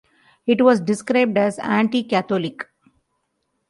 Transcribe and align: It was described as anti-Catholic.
It 0.47 0.61
was 0.63 0.81
described 0.81 1.37
as 1.37 1.59
anti-Catholic. 1.59 2.65